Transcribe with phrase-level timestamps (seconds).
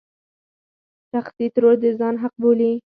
[1.13, 2.71] شخصيتي ترور د ځان حق بولي.